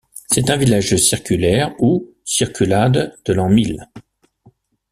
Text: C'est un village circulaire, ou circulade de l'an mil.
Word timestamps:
C'est 0.31 0.49
un 0.49 0.57
village 0.57 0.95
circulaire, 0.95 1.75
ou 1.77 2.09
circulade 2.25 3.15
de 3.23 3.33
l'an 3.33 3.49
mil. 3.49 3.87